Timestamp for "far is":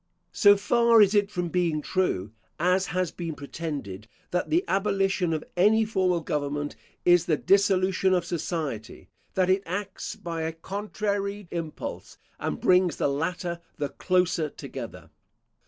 0.57-1.13